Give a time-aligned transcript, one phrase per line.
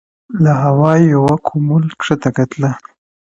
[0.43, 2.71] •له هوا یوه کومول کښته کتله,